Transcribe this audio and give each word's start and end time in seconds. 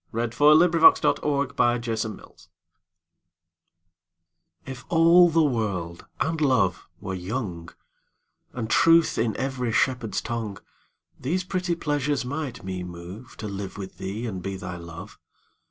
Her 0.11 0.17
Reply 0.21 0.47
(Written 0.55 0.71
by 0.81 0.93
Sir 0.99 1.13
Walter 1.23 2.09
Raleigh) 2.09 2.33
IF 4.65 4.83
all 4.89 5.29
the 5.29 5.43
world 5.43 6.07
and 6.19 6.41
love 6.41 6.87
were 6.99 7.13
young, 7.13 7.69
And 8.51 8.67
truth 8.67 9.19
in 9.19 9.37
every 9.37 9.71
shepherd's 9.71 10.19
tongue, 10.19 10.57
These 11.19 11.43
pretty 11.43 11.75
pleasures 11.75 12.25
might 12.25 12.63
me 12.63 12.83
moveTo 12.83 13.47
live 13.47 13.77
with 13.77 13.99
thee 13.99 14.25
and 14.25 14.41
be 14.41 14.57
thy 14.57 14.77
Love. 14.77 15.19